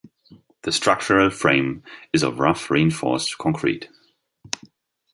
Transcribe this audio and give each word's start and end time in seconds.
The 0.63 0.71
structural 0.71 1.29
frame 1.29 1.83
is 2.11 2.23
of 2.23 2.39
rough 2.39 2.71
reinforced 2.71 3.37
concrete. 3.37 3.87